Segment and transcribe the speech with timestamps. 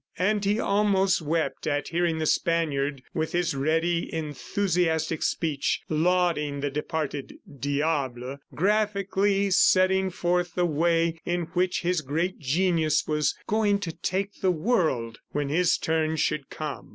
[0.17, 6.71] And he almost wept at hearing the Spaniard, with his ready, enthusiastic speech, lauding the
[6.71, 13.91] departed "diable," graphically setting forth the way in which his great genius was going to
[13.91, 16.89] take the world when his turn should come.